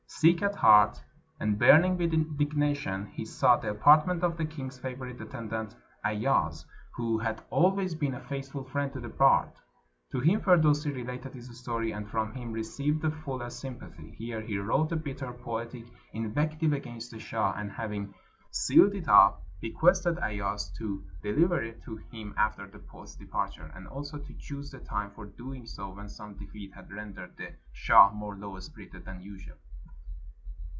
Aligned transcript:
Sick 0.21 0.43
at 0.43 0.53
heart, 0.53 1.01
and 1.39 1.57
burn 1.57 1.83
ing 1.83 1.97
with 1.97 2.13
indignation, 2.13 3.07
he 3.07 3.25
sought 3.25 3.63
the 3.63 3.71
apartment 3.71 4.21
of 4.23 4.37
the 4.37 4.45
king's 4.45 4.77
favorite 4.77 5.19
attendant, 5.19 5.75
Ayaz, 6.05 6.63
who 6.93 7.17
had 7.17 7.41
always 7.49 7.95
been 7.95 8.13
a 8.13 8.19
faithful 8.19 8.63
friend 8.63 8.93
to 8.93 8.99
the 8.99 9.07
bard. 9.09 9.49
To 10.11 10.19
him 10.19 10.41
Firdusi 10.41 10.93
related 10.93 11.33
his 11.33 11.57
story, 11.59 11.91
and 11.91 12.07
from 12.07 12.35
him 12.35 12.51
received 12.51 13.01
the 13.01 13.09
fullest 13.09 13.61
sympathy. 13.61 14.11
Here 14.11 14.41
he 14.41 14.59
wrote 14.59 14.91
a 14.91 14.95
bitter 14.95 15.33
poetic 15.33 15.87
invective 16.13 16.71
against 16.73 17.09
the 17.09 17.17
shah, 17.17 17.53
and 17.57 17.71
having 17.71 18.13
sealed 18.51 18.93
it 18.93 19.07
up, 19.07 19.41
requested 19.63 20.19
Ayaz 20.21 20.69
to 20.77 21.03
deliver 21.23 21.63
it 21.63 21.81
to 21.85 21.95
him 21.95 22.35
after 22.37 22.67
the 22.67 22.77
poet's 22.77 23.15
departure, 23.15 23.71
and 23.73 23.87
also 23.87 24.19
to 24.19 24.33
choose 24.37 24.69
the 24.69 24.79
time 24.81 25.09
for 25.15 25.25
doing 25.25 25.65
so 25.65 25.89
when 25.89 26.09
some 26.09 26.35
defeat 26.37 26.73
had 26.75 26.91
rendered 26.91 27.35
the 27.37 27.53
shah 27.71 28.11
more 28.13 28.35
low 28.35 28.59
spirited 28.59 29.03
than 29.05 29.19
usual. 29.19 29.57